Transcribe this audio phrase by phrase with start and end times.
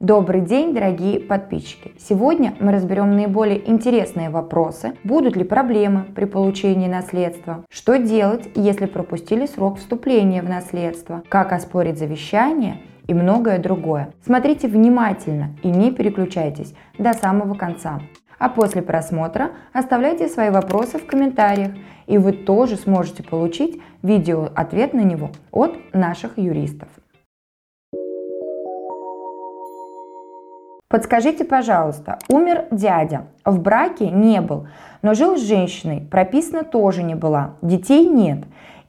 [0.00, 1.92] Добрый день, дорогие подписчики!
[1.98, 4.94] Сегодня мы разберем наиболее интересные вопросы.
[5.04, 7.66] Будут ли проблемы при получении наследства?
[7.68, 11.22] Что делать, если пропустили срок вступления в наследство?
[11.28, 12.78] Как оспорить завещание?
[13.08, 14.14] И многое другое.
[14.24, 18.00] Смотрите внимательно и не переключайтесь до самого конца.
[18.38, 21.72] А после просмотра оставляйте свои вопросы в комментариях,
[22.06, 26.88] и вы тоже сможете получить видео-ответ на него от наших юристов.
[30.90, 34.66] Подскажите, пожалуйста, умер дядя, в браке не был,
[35.02, 38.40] но жил с женщиной, прописана тоже не была, детей нет.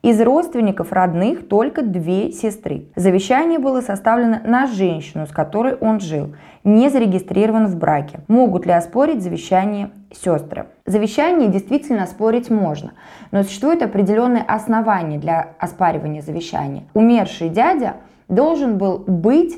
[0.02, 2.86] Из родственников родных только две сестры.
[2.96, 6.34] Завещание было составлено на женщину, с которой он жил,
[6.64, 8.18] не зарегистрирован в браке.
[8.26, 10.66] Могут ли оспорить завещание сестры?
[10.86, 12.94] Завещание действительно оспорить можно,
[13.30, 16.82] но существует определенные основания для оспаривания завещания.
[16.94, 17.94] Умерший дядя
[18.26, 19.54] должен был быть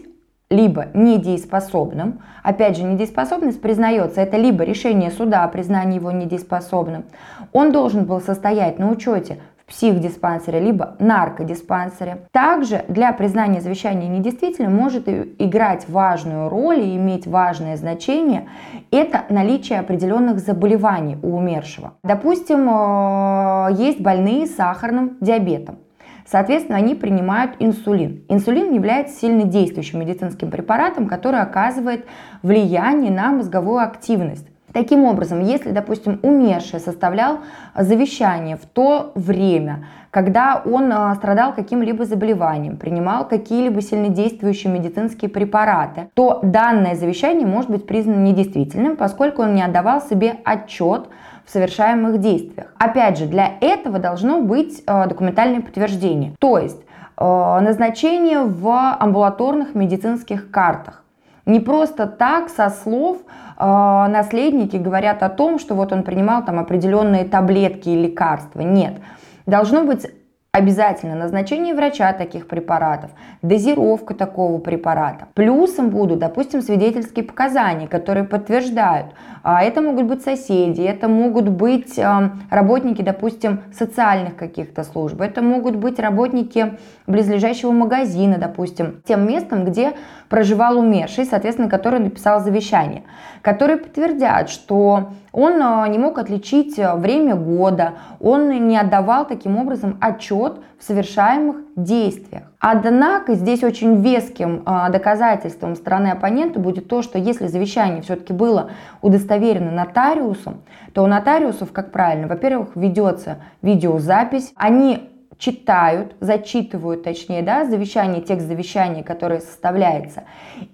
[0.50, 2.20] либо недееспособным.
[2.42, 7.04] Опять же, недееспособность признается, это либо решение суда о признании его недееспособным.
[7.52, 12.26] Он должен был состоять на учете в психдиспансере, либо наркодиспансере.
[12.32, 18.48] Также для признания завещания недействительным может играть важную роль и иметь важное значение
[18.90, 21.94] это наличие определенных заболеваний у умершего.
[22.02, 25.78] Допустим, э, есть больные сахарным диабетом.
[26.26, 28.24] Соответственно, они принимают инсулин.
[28.28, 32.06] Инсулин является сильно действующим медицинским препаратом, который оказывает
[32.42, 34.46] влияние на мозговую активность.
[34.74, 37.38] Таким образом, если, допустим, умерший составлял
[37.78, 46.08] завещание в то время, когда он а, страдал каким-либо заболеванием, принимал какие-либо сильнодействующие медицинские препараты,
[46.14, 51.08] то данное завещание может быть признано недействительным, поскольку он не отдавал себе отчет
[51.44, 52.74] в совершаемых действиях.
[52.78, 56.80] Опять же, для этого должно быть э, документальное подтверждение, то есть
[57.16, 61.04] э, назначение в амбулаторных медицинских картах.
[61.46, 63.18] Не просто так со слов
[63.58, 68.60] э, наследники говорят о том, что вот он принимал там определенные таблетки и лекарства.
[68.60, 68.94] Нет.
[69.44, 70.06] Должно быть
[70.54, 73.10] Обязательно назначение врача таких препаратов,
[73.42, 75.26] дозировка такого препарата.
[75.34, 79.08] Плюсом будут, допустим, свидетельские показания, которые подтверждают.
[79.42, 85.42] А это могут быть соседи, это могут быть а, работники, допустим, социальных каких-то служб, это
[85.42, 86.78] могут быть работники
[87.08, 89.94] близлежащего магазина, допустим, тем местом, где
[90.28, 93.02] проживал умерший, соответственно, который написал завещание,
[93.42, 99.98] которые подтвердят, что он а, не мог отличить время года, он не отдавал таким образом
[100.00, 102.44] отчет в совершаемых действиях.
[102.60, 108.70] Однако здесь очень веским а, доказательством стороны оппонента будет то, что если завещание все-таки было
[109.02, 110.62] удостоверено нотариусом,
[110.92, 118.46] то у нотариусов, как правильно, во-первых, ведется видеозапись, они читают, зачитывают, точнее, да, завещание, текст
[118.46, 120.22] завещания, который составляется.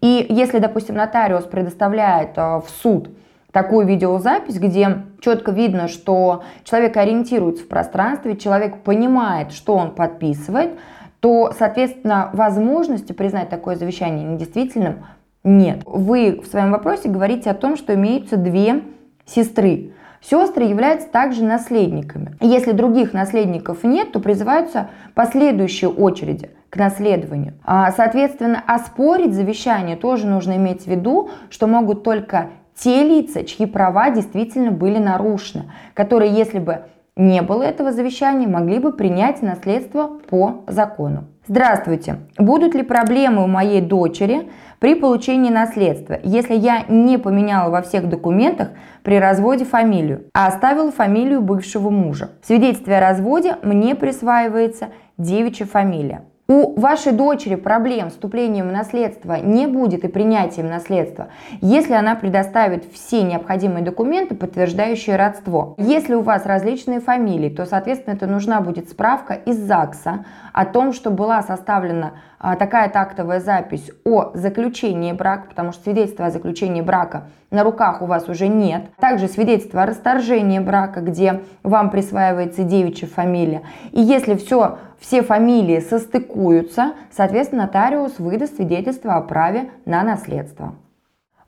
[0.03, 3.09] И если, допустим, нотариус предоставляет в суд
[3.53, 10.72] такую видеозапись, где четко видно, что человек ориентируется в пространстве, человек понимает, что он подписывает,
[11.21, 15.05] то, соответственно, возможности признать такое завещание недействительным
[15.44, 15.83] нет.
[15.87, 18.83] Вы в своем вопросе говорите о том, что имеются две
[19.27, 19.93] сестры.
[20.22, 22.37] Сестры являются также наследниками.
[22.41, 27.55] Если других наследников нет, то призываются последующие очереди к наследованию.
[27.65, 32.50] А, соответственно, оспорить завещание тоже нужно иметь в виду, что могут только
[32.82, 36.84] те лица, чьи права действительно были нарушены, которые, если бы
[37.16, 41.24] не было этого завещания, могли бы принять наследство по закону.
[41.46, 42.16] Здравствуйте!
[42.38, 44.48] Будут ли проблемы у моей дочери
[44.78, 48.69] при получении наследства, если я не поменяла во всех документах
[49.02, 52.30] при разводе фамилию, а оставила фамилию бывшего мужа?
[52.42, 54.88] В свидетельстве о разводе мне присваивается
[55.19, 61.28] девичья фамилия у вашей дочери проблем с вступлением в наследство не будет и принятием наследства,
[61.61, 65.77] если она предоставит все необходимые документы, подтверждающие родство.
[65.78, 70.93] Если у вас различные фамилии, то, соответственно, это нужна будет справка из ЗАГСа о том,
[70.93, 77.25] что была составлена такая тактовая запись о заключении брака, потому что свидетельство о заключении брака
[77.50, 78.84] на руках у вас уже нет.
[78.96, 83.62] Также свидетельство о расторжении брака, где вам присваивается девичья фамилия.
[83.92, 90.75] И если все, все фамилии состыкуются, соответственно, нотариус выдаст свидетельство о праве на наследство.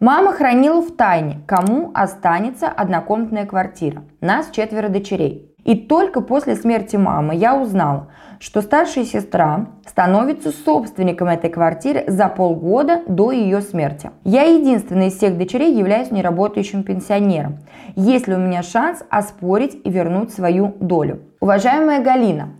[0.00, 4.02] Мама хранила в тайне, кому останется однокомнатная квартира.
[4.20, 5.51] Нас четверо дочерей.
[5.64, 8.08] И только после смерти мамы я узнала,
[8.40, 14.10] что старшая сестра становится собственником этой квартиры за полгода до ее смерти.
[14.24, 17.58] Я единственная из всех дочерей являюсь неработающим пенсионером.
[17.94, 21.20] Есть ли у меня шанс оспорить и вернуть свою долю?
[21.38, 22.54] Уважаемая Галина,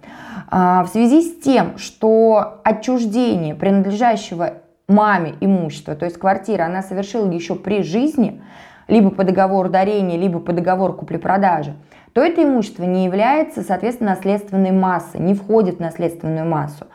[0.48, 4.54] а, в связи с тем, что отчуждение принадлежащего
[4.86, 8.40] маме имущество, то есть квартира, она совершила еще при жизни,
[8.86, 11.74] либо по договору дарения, либо по договору купли-продажи,
[12.12, 16.86] то это имущество не является, соответственно, наследственной массой, не входит в наследственную массу.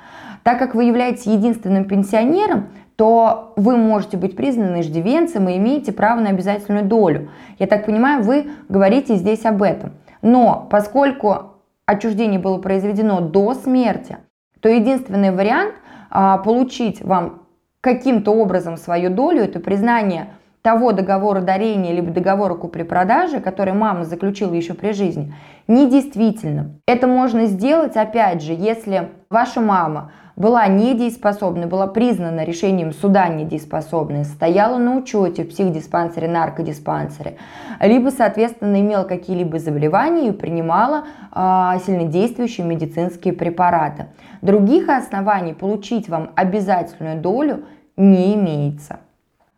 [0.43, 6.19] Так как вы являетесь единственным пенсионером, то вы можете быть признаны иждивенцем и имеете право
[6.19, 7.29] на обязательную долю.
[7.59, 9.93] Я так понимаю, вы говорите здесь об этом.
[10.21, 11.53] Но поскольку
[11.85, 14.17] отчуждение было произведено до смерти,
[14.61, 15.75] то единственный вариант
[16.09, 17.43] а, получить вам
[17.81, 20.29] каким-то образом свою долю, это признание
[20.61, 25.33] того договора дарения либо договора купли-продажи, который мама заключила еще при жизни,
[25.67, 26.81] недействительным.
[26.85, 34.23] Это можно сделать, опять же, если ваша мама была недееспособной, была признана решением суда недееспособной,
[34.23, 37.37] стояла на учете в психдиспансере, наркодиспансере,
[37.81, 44.07] либо, соответственно, имела какие-либо заболевания и принимала э, сильнодействующие медицинские препараты.
[44.43, 47.63] Других оснований получить вам обязательную долю
[47.97, 48.99] не имеется.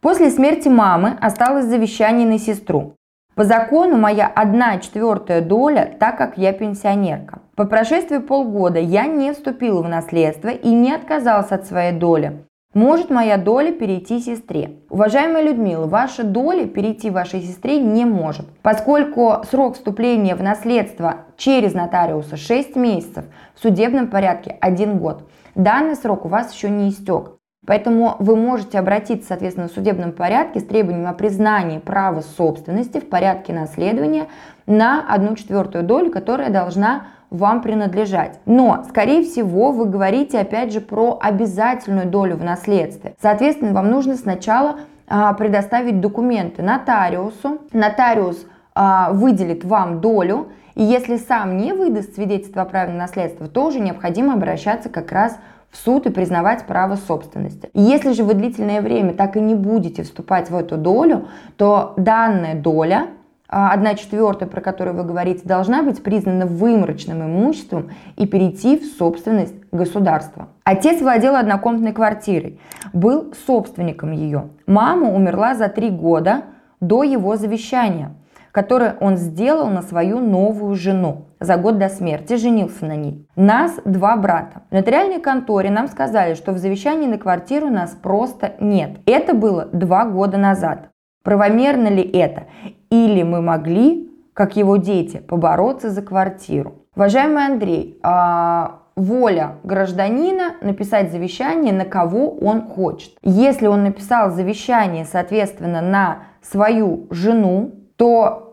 [0.01, 2.93] После смерти мамы осталось завещание на сестру.
[3.35, 7.39] По закону моя одна четвертая доля, так как я пенсионерка.
[7.55, 12.45] По прошествии полгода я не вступила в наследство и не отказалась от своей доли.
[12.73, 14.77] Может моя доля перейти сестре?
[14.89, 21.73] Уважаемая Людмила, ваша доля перейти вашей сестре не может, поскольку срок вступления в наследство через
[21.73, 23.25] нотариуса 6 месяцев,
[23.55, 25.27] в судебном порядке 1 год.
[25.55, 27.38] Данный срок у вас еще не истек.
[27.69, 33.07] Поэтому вы можете обратиться, соответственно, в судебном порядке с требованием о признании права собственности в
[33.07, 34.25] порядке наследования
[34.65, 38.39] на одну четвертую долю, которая должна вам принадлежать.
[38.47, 43.13] Но, скорее всего, вы говорите опять же про обязательную долю в наследстве.
[43.21, 44.77] Соответственно, вам нужно сначала
[45.07, 47.59] а, предоставить документы нотариусу.
[47.71, 53.47] Нотариус а, выделит вам долю, и если сам не выдаст свидетельство о праве на наследство,
[53.47, 55.37] то уже необходимо обращаться как раз
[55.71, 57.69] в суд и признавать право собственности.
[57.73, 61.27] Если же вы длительное время так и не будете вступать в эту долю,
[61.57, 63.07] то данная доля,
[63.47, 68.85] а, одна четвертая, про которую вы говорите, должна быть признана выморочным имуществом и перейти в
[68.97, 70.49] собственность государства.
[70.63, 72.59] Отец владел однокомнатной квартирой,
[72.93, 74.49] был собственником ее.
[74.65, 76.43] Мама умерла за три года
[76.79, 78.15] до его завещания
[78.51, 81.25] который он сделал на свою новую жену.
[81.39, 83.25] За год до смерти женился на ней.
[83.35, 84.63] Нас два брата.
[84.69, 88.99] В нотариальной конторе нам сказали, что в завещании на квартиру нас просто нет.
[89.05, 90.89] Это было два года назад.
[91.23, 92.43] Правомерно ли это?
[92.89, 96.85] Или мы могли, как его дети, побороться за квартиру?
[96.95, 103.11] Уважаемый Андрей, а воля гражданина написать завещание, на кого он хочет.
[103.21, 108.48] Если он написал завещание, соответственно, на свою жену, то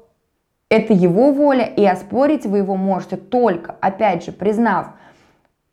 [0.69, 4.89] это его воля, и оспорить вы его можете только, опять же, признав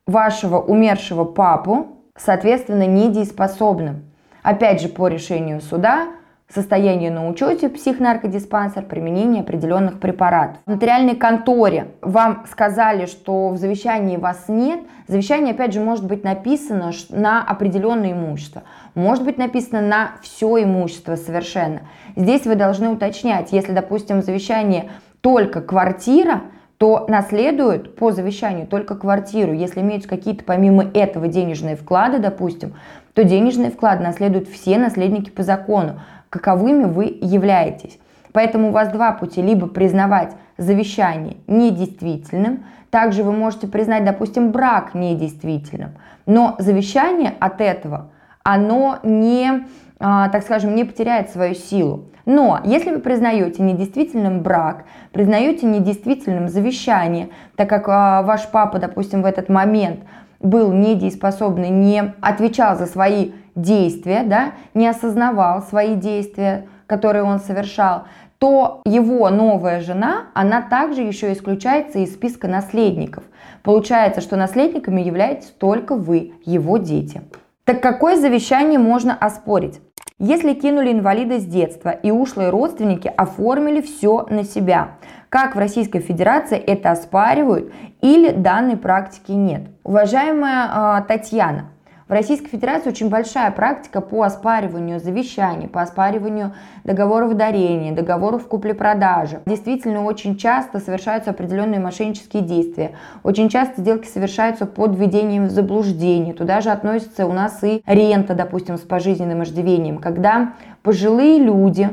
[0.06, 4.12] вашего умершего папу, соответственно, недееспособным.
[4.44, 6.08] Опять же, по решению суда,
[6.54, 10.58] состояние на учете, психнаркодиспансер, применение определенных препаратов.
[10.66, 14.82] В нотариальной конторе вам сказали, что в завещании вас нет.
[15.08, 18.64] Завещание, опять же, может быть написано на определенное имущество.
[18.96, 21.82] Может быть написано на все имущество совершенно.
[22.16, 24.90] Здесь вы должны уточнять, если, допустим, в завещании
[25.22, 26.42] только квартира,
[26.78, 29.54] то наследуют по завещанию только квартиру.
[29.54, 32.76] Если имеются какие-то помимо этого денежные вклады, допустим,
[33.14, 36.02] то денежные вклады наследуют все наследники по закону
[36.34, 38.00] каковыми вы являетесь.
[38.32, 39.42] Поэтому у вас два пути.
[39.42, 45.92] Либо признавать завещание недействительным, также вы можете признать, допустим, брак недействительным,
[46.26, 48.10] но завещание от этого,
[48.44, 49.68] оно не,
[50.00, 52.06] а, так скажем, не потеряет свою силу.
[52.26, 59.22] Но если вы признаете недействительным брак, признаете недействительным завещание, так как а, ваш папа, допустим,
[59.22, 60.00] в этот момент
[60.44, 68.04] был недееспособный, не отвечал за свои действия, да, не осознавал свои действия, которые он совершал,
[68.38, 73.24] то его новая жена, она также еще исключается из списка наследников.
[73.64, 77.22] Получается, что наследниками являетесь только вы, его дети.
[77.64, 79.80] Так какое завещание можно оспорить?
[80.20, 84.98] Если кинули инвалида с детства и ушлые родственники оформили все на себя,
[85.34, 89.64] как в Российской Федерации это оспаривают или данной практики нет?
[89.84, 91.72] Уважаемая э, Татьяна,
[92.08, 99.42] в Российской Федерации очень большая практика по оспариванию завещаний, по оспариванию договоров дарения, договоров купли-продажи.
[99.48, 102.92] Действительно, очень часто совершаются определенные мошеннические действия.
[103.24, 106.36] Очень часто сделки совершаются под введением в заблуждение.
[106.36, 111.90] Туда же относится у нас и рента, допустим, с пожизненным иждивением, когда пожилые люди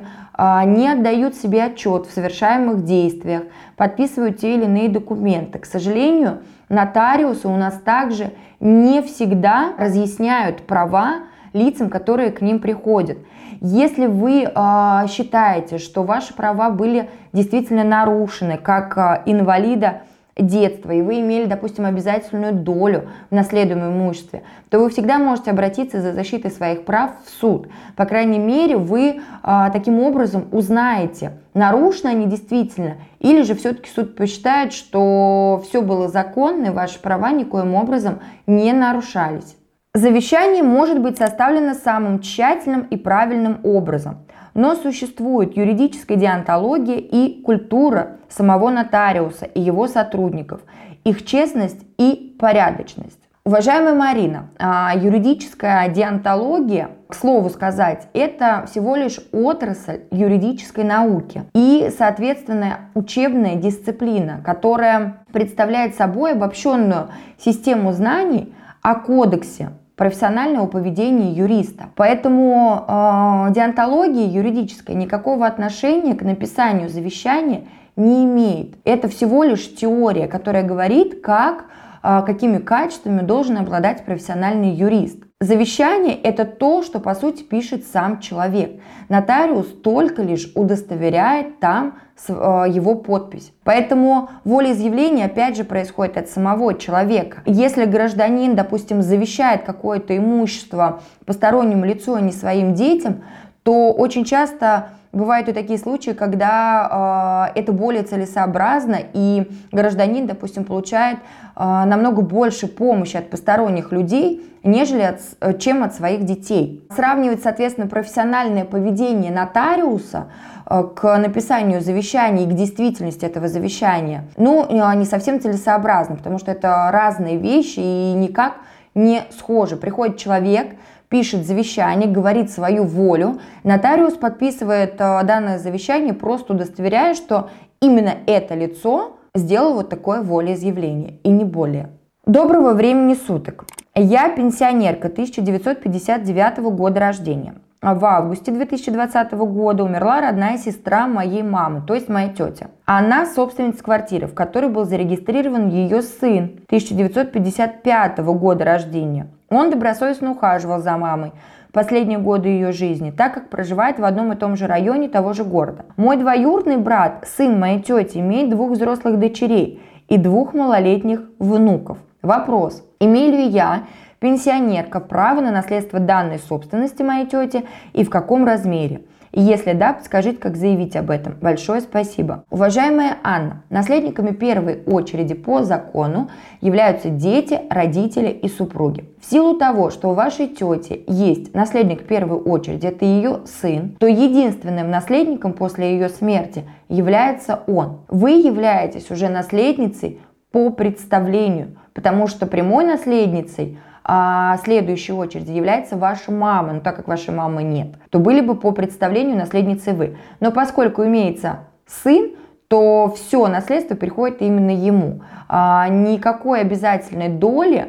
[0.67, 3.43] не отдают себе отчет в совершаемых действиях,
[3.77, 5.59] подписывают те или иные документы.
[5.59, 13.19] К сожалению, нотариусы у нас также не всегда разъясняют права лицам, которые к ним приходят.
[13.61, 20.03] Если вы э, считаете, что ваши права были действительно нарушены, как э, инвалида
[20.41, 26.01] детства, и вы имели, допустим, обязательную долю в наследуемом имуществе, то вы всегда можете обратиться
[26.01, 27.69] за защитой своих прав в суд.
[27.97, 34.17] По крайней мере, вы а, таким образом узнаете, нарушены они действительно, или же все-таки суд
[34.17, 39.57] посчитает, что все было законно, и ваши права никоим образом не нарушались.
[39.93, 44.19] Завещание может быть составлено самым тщательным и правильным образом,
[44.55, 50.61] но существует юридическая диантология и культура самого нотариуса и его сотрудников,
[51.05, 53.21] их честность и порядочность.
[53.43, 61.91] Уважаемая Марина, а, юридическая диантология, к слову сказать, это всего лишь отрасль юридической науки и,
[61.97, 71.91] соответственно, учебная дисциплина, которая представляет собой обобщенную систему знаний о кодексе профессионального поведения юриста.
[71.95, 77.65] Поэтому э, диантология юридическая никакого отношения к написанию завещания
[77.97, 78.77] не имеет.
[78.85, 81.67] Это всего лишь теория, которая говорит, как,
[82.03, 85.23] э, какими качествами должен обладать профессиональный юрист.
[85.39, 88.81] Завещание– это то, что по сути пишет сам человек.
[89.11, 93.53] Нотариус только лишь удостоверяет там его подпись.
[93.65, 97.43] Поэтому волеизъявление опять же происходит от самого человека.
[97.47, 103.23] Если гражданин, допустим, завещает какое-то имущество постороннему лицу, а не своим детям,
[103.63, 110.65] то очень часто Бывают и такие случаи, когда э, это более целесообразно, и гражданин, допустим,
[110.65, 116.87] получает э, намного больше помощи от посторонних людей, нежели от, э, чем от своих детей.
[116.95, 120.29] Сравнивать, соответственно, профессиональное поведение нотариуса
[120.67, 126.39] э, к написанию завещания и к действительности этого завещания, ну, э, не совсем целесообразно, потому
[126.39, 128.55] что это разные вещи и никак
[128.95, 129.77] не схожи.
[129.77, 130.69] Приходит человек,
[131.11, 137.51] пишет завещание, говорит свою волю, нотариус подписывает э, данное завещание, просто удостоверяя, что
[137.83, 141.91] именно это лицо сделало вот такое волеизъявление и не более.
[142.27, 143.65] Доброго времени суток.
[143.95, 147.55] Я пенсионерка 1959 года рождения.
[147.83, 152.69] В августе 2020 года умерла родная сестра моей мамы, то есть моя тетя.
[152.85, 159.29] Она собственница квартиры, в которой был зарегистрирован ее сын 1955 года рождения.
[159.51, 161.33] Он добросовестно ухаживал за мамой
[161.73, 165.45] последние годы ее жизни, так как проживает в одном и том же районе того же
[165.45, 165.85] города.
[165.97, 171.99] Мой двоюродный брат, сын моей тети, имеет двух взрослых дочерей и двух малолетних внуков.
[172.23, 173.85] Вопрос, имею ли я,
[174.19, 179.03] пенсионерка, право на наследство данной собственности моей тети и в каком размере?
[179.33, 181.37] Если да, подскажите, как заявить об этом.
[181.41, 182.45] Большое спасибо.
[182.51, 189.05] Уважаемая Анна, наследниками первой очереди по закону являются дети, родители и супруги.
[189.21, 194.07] В силу того, что у вашей тети есть наследник первой очереди, это ее сын, то
[194.07, 198.01] единственным наследником после ее смерти является он.
[198.09, 200.21] Вы являетесь уже наследницей
[200.51, 207.09] по представлению, потому что прямой наследницей– а следующей очереди является ваша мама, но так как
[207.09, 210.17] вашей мамы нет, то были бы по представлению наследницей вы.
[210.41, 212.33] Но поскольку имеется сын,
[212.69, 215.23] то все наследство приходит именно ему.
[215.49, 217.89] А, никакой обязательной доли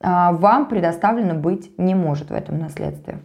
[0.00, 3.18] а, вам предоставлено быть не может в этом наследстве.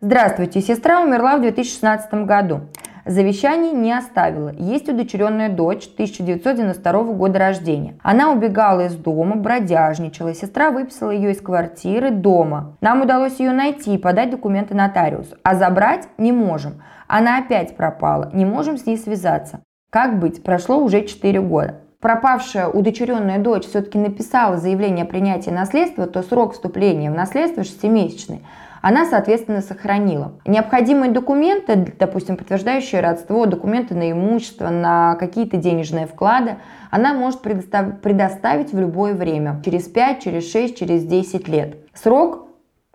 [0.00, 2.62] Здравствуйте, сестра умерла в 2016 году.
[3.06, 4.52] Завещаний не оставила.
[4.58, 7.94] Есть удочеренная дочь 1992 года рождения.
[8.02, 10.34] Она убегала из дома, бродяжничала.
[10.34, 12.76] Сестра выписала ее из квартиры дома.
[12.80, 15.36] Нам удалось ее найти и подать документы нотариусу.
[15.44, 16.82] А забрать не можем.
[17.06, 18.28] Она опять пропала.
[18.32, 19.60] Не можем с ней связаться.
[19.90, 20.42] Как быть?
[20.42, 26.52] Прошло уже 4 года пропавшая удочеренная дочь все-таки написала заявление о принятии наследства, то срок
[26.52, 28.42] вступления в наследство 6-месячный
[28.86, 30.34] она, соответственно, сохранила.
[30.46, 36.58] Необходимые документы, допустим, подтверждающие родство, документы на имущество, на какие-то денежные вклады,
[36.92, 41.78] она может предостав- предоставить в любое время, через 5, через 6, через 10 лет.
[41.94, 42.46] Срок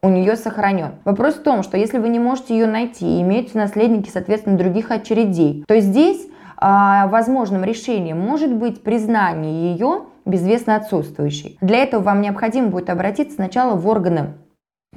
[0.02, 0.94] у нее сохранен.
[1.04, 4.92] Вопрос в том, что если вы не можете ее найти и имеете наследники, соответственно, других
[4.92, 11.58] очередей, то здесь а, возможным решением может быть признание ее безвестно отсутствующей.
[11.60, 14.36] Для этого вам необходимо будет обратиться сначала в органы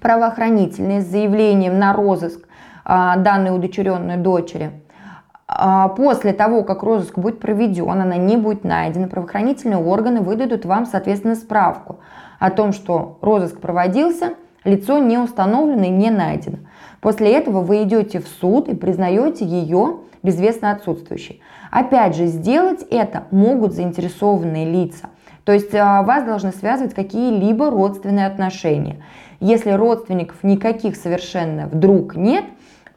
[0.04, 2.46] правоохранительные с заявлением на розыск
[2.84, 4.72] а, данной удочеренной дочери.
[5.48, 10.84] А, после того, как розыск будет проведен, она не будет найдена, правоохранительные органы выдадут вам,
[10.84, 12.00] соответственно, справку
[12.38, 14.34] о том, что розыск проводился,
[14.64, 16.58] лицо не установлено и не найдено.
[17.00, 21.40] После этого вы идете в суд и признаете ее безвестно отсутствующей.
[21.70, 25.10] Опять же, сделать это могут заинтересованные лица.
[25.44, 29.04] То есть а, вас должны связывать какие-либо родственные отношения.
[29.38, 32.44] Если родственников никаких совершенно вдруг нет,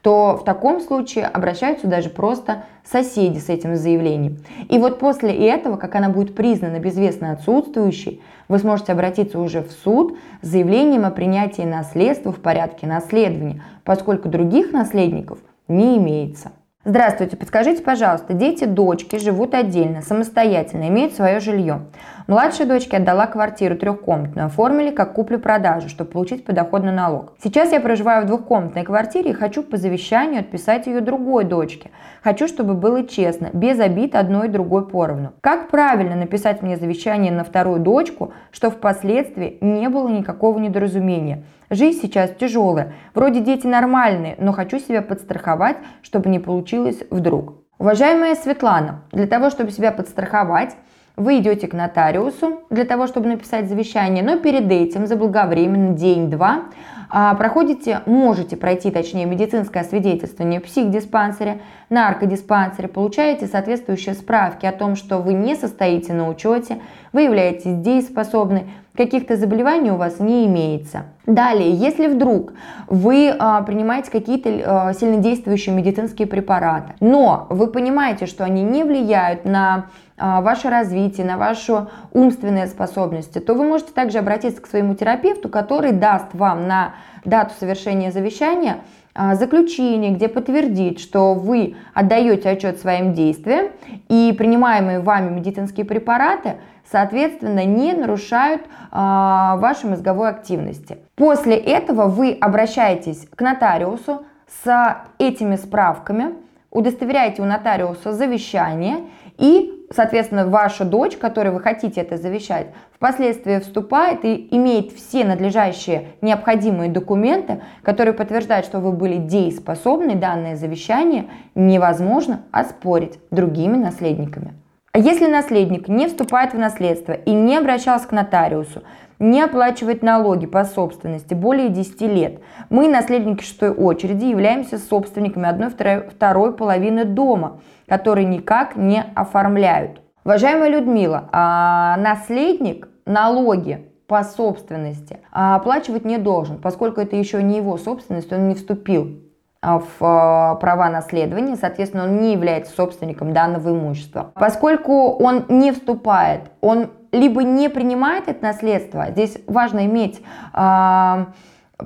[0.00, 4.38] то в таком случае обращаются даже просто соседи с этим заявлением.
[4.70, 9.70] И вот после этого, как она будет признана безвестно отсутствующей, вы сможете обратиться уже в
[9.70, 16.52] суд с заявлением о принятии наследства в порядке наследования, поскольку других наследников не имеется.
[16.84, 21.86] Здравствуйте, подскажите, пожалуйста, дети дочки живут отдельно, самостоятельно, имеют свое жилье.
[22.28, 27.32] Младшей дочке отдала квартиру трехкомнатную, оформили как куплю-продажу, чтобы получить подоходный налог.
[27.42, 31.90] Сейчас я проживаю в двухкомнатной квартире и хочу по завещанию отписать ее другой дочке.
[32.22, 35.32] Хочу, чтобы было честно, без обид одной и другой поровну.
[35.40, 41.44] Как правильно написать мне завещание на вторую дочку, что впоследствии не было никакого недоразумения?
[41.70, 42.92] Жизнь сейчас тяжелая.
[43.14, 47.54] Вроде дети нормальные, но хочу себя подстраховать, чтобы не получилось вдруг.
[47.78, 50.76] Уважаемая Светлана, для того, чтобы себя подстраховать,
[51.18, 56.64] вы идете к нотариусу для того, чтобы написать завещание, но перед этим заблаговременно день-два
[57.10, 64.94] а, проходите, можете пройти, точнее, медицинское освидетельствование в психдиспансере, наркодиспансере, получаете соответствующие справки о том,
[64.94, 66.80] что вы не состоите на учете,
[67.12, 71.04] вы являетесь дееспособны, каких-то заболеваний у вас не имеется.
[71.24, 72.52] Далее, если вдруг
[72.88, 79.44] вы а, принимаете какие-то а, сильнодействующие медицинские препараты, но вы понимаете, что они не влияют
[79.44, 79.86] на
[80.18, 85.92] ваше развитие, на вашу умственные способности, то вы можете также обратиться к своему терапевту, который
[85.92, 86.94] даст вам на
[87.24, 88.78] дату совершения завещания
[89.20, 93.72] а, заключение, где подтвердит, что вы отдаете отчет своим действиям
[94.08, 96.58] и принимаемые вами медицинские препараты,
[96.88, 100.98] соответственно, не нарушают а, вашей мозговой активности.
[101.16, 104.24] После этого вы обращаетесь к нотариусу
[104.62, 106.34] с этими справками,
[106.70, 108.98] удостоверяете у нотариуса завещание
[109.36, 116.08] и соответственно, ваша дочь, которой вы хотите это завещать, впоследствии вступает и имеет все надлежащие
[116.20, 124.54] необходимые документы, которые подтверждают, что вы были дееспособны, данное завещание невозможно оспорить другими наследниками.
[124.94, 128.82] Если наследник не вступает в наследство и не обращался к нотариусу,
[129.18, 135.70] не оплачивает налоги по собственности более 10 лет, мы, наследники шестой очереди, являемся собственниками одной
[135.70, 140.02] второй, второй половины дома, который никак не оформляют.
[140.24, 147.76] Уважаемая Людмила, а наследник налоги по собственности оплачивать не должен, поскольку это еще не его
[147.76, 149.20] собственность, он не вступил
[149.60, 154.32] а, в а, права наследования, соответственно, он не является собственником данного имущества.
[154.34, 160.22] Поскольку он не вступает, он либо не принимает это наследство, здесь важно иметь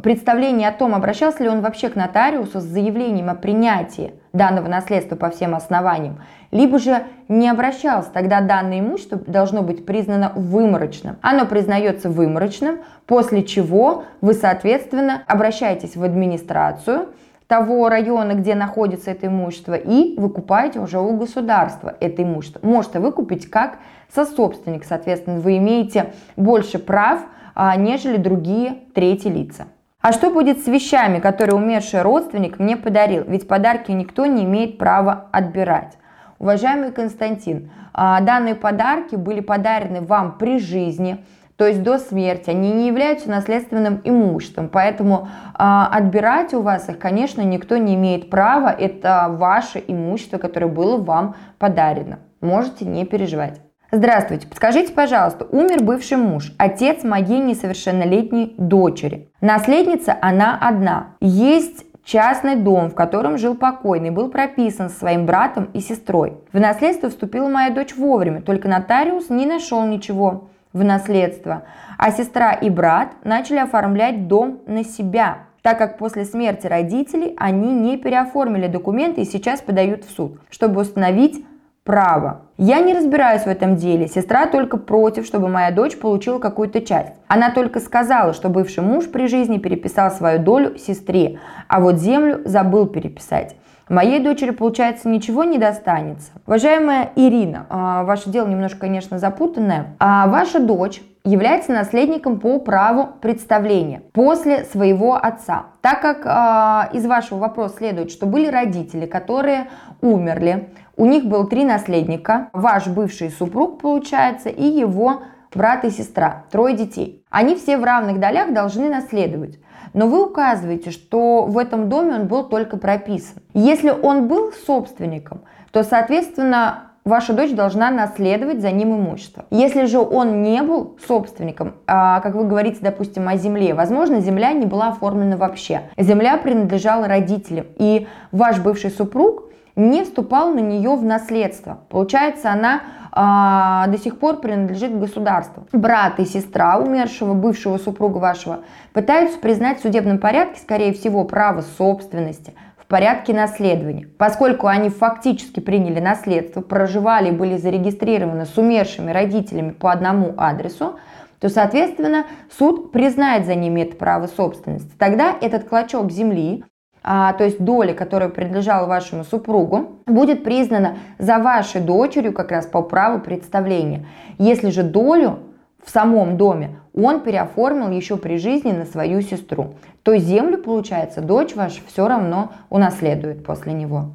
[0.02, 5.16] представление о том, обращался ли он вообще к нотариусу с заявлением о принятии данного наследства
[5.16, 11.16] по всем основаниям, либо же не обращался, тогда данное имущество должно быть признано выморочным.
[11.22, 17.08] Оно признается выморочным, после чего вы, соответственно, обращаетесь в администрацию,
[17.46, 22.66] того района, где находится это имущество, и выкупаете уже у государства это имущество.
[22.66, 23.78] Можете выкупить как
[24.14, 27.20] сособственник, соответственно, вы имеете больше прав,
[27.54, 29.66] а, нежели другие третьи лица.
[30.02, 33.22] А что будет с вещами, которые умерший родственник мне подарил?
[33.24, 35.96] Ведь подарки никто не имеет права отбирать.
[36.40, 41.24] Уважаемый Константин, а, данные подарки были подарены вам при жизни,
[41.56, 46.98] то есть до смерти, они не являются наследственным имуществом, поэтому э, отбирать у вас их,
[46.98, 52.18] конечно, никто не имеет права, это ваше имущество, которое было вам подарено.
[52.40, 53.60] Можете не переживать.
[53.94, 59.28] Здравствуйте, подскажите, пожалуйста, умер бывший муж, отец моей несовершеннолетней дочери.
[59.42, 61.08] Наследница она одна.
[61.20, 66.38] Есть частный дом, в котором жил покойный, был прописан своим братом и сестрой.
[66.54, 71.64] В наследство вступила моя дочь вовремя, только нотариус не нашел ничего в наследство,
[71.98, 77.74] а сестра и брат начали оформлять дом на себя, так как после смерти родителей они
[77.74, 81.44] не переоформили документы и сейчас подают в суд, чтобы установить
[81.84, 82.42] право.
[82.58, 87.12] Я не разбираюсь в этом деле, сестра только против, чтобы моя дочь получила какую-то часть.
[87.26, 92.40] Она только сказала, что бывший муж при жизни переписал свою долю сестре, а вот землю
[92.44, 93.56] забыл переписать.
[93.88, 96.30] Моей дочери, получается, ничего не достанется.
[96.46, 99.96] Уважаемая Ирина, а, ваше дело немножко, конечно, запутанное.
[99.98, 105.66] А ваша дочь является наследником по праву представления после своего отца.
[105.80, 109.68] Так как э, из вашего вопроса следует, что были родители, которые
[110.00, 115.22] умерли, у них было три наследника, ваш бывший супруг, получается, и его
[115.54, 117.24] брат и сестра, трое детей.
[117.30, 119.58] Они все в равных долях должны наследовать.
[119.94, 123.42] Но вы указываете, что в этом доме он был только прописан.
[123.52, 129.44] Если он был собственником, то, соответственно, ваша дочь должна наследовать за ним имущество.
[129.50, 134.52] Если же он не был собственником, а, как вы говорите, допустим, о земле, возможно, земля
[134.52, 135.82] не была оформлена вообще.
[135.98, 141.78] Земля принадлежала родителям, и ваш бывший супруг не вступал на нее в наследство.
[141.88, 145.66] Получается, она а, до сих пор принадлежит государству.
[145.72, 148.60] Брат и сестра умершего бывшего супруга вашего
[148.92, 152.54] пытаются признать в судебном порядке, скорее всего, право собственности
[152.92, 154.06] порядке наследования.
[154.18, 160.96] Поскольку они фактически приняли наследство, проживали и были зарегистрированы с умершими родителями по одному адресу,
[161.40, 164.92] то, соответственно, суд признает за ними это право собственности.
[164.98, 166.64] Тогда этот клочок земли
[167.02, 172.66] а, то есть доля, которая принадлежала вашему супругу, будет признана за вашей дочерью как раз
[172.66, 174.06] по праву представления.
[174.38, 175.38] Если же долю
[175.84, 181.54] в самом доме он переоформил еще при жизни на свою сестру, то землю, получается, дочь
[181.54, 184.10] ваша все равно унаследует после него.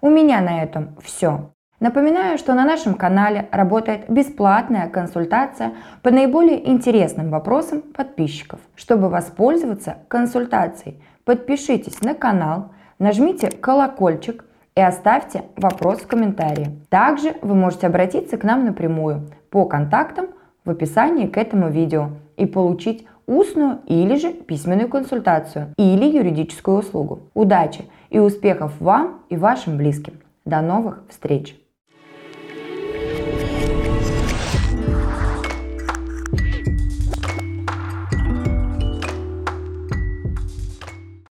[0.00, 1.50] У меня на этом все.
[1.80, 8.58] Напоминаю, что на нашем канале работает бесплатная консультация по наиболее интересным вопросам подписчиков.
[8.74, 14.44] Чтобы воспользоваться консультацией, подпишитесь на канал, нажмите колокольчик
[14.78, 16.70] и оставьте вопрос в комментарии.
[16.88, 20.26] Также вы можете обратиться к нам напрямую по контактам
[20.64, 27.22] в описании к этому видео и получить устную или же письменную консультацию или юридическую услугу.
[27.34, 30.14] Удачи и успехов вам и вашим близким.
[30.44, 31.56] До новых встреч!